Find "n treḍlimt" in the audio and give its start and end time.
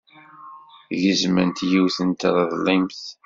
2.07-3.01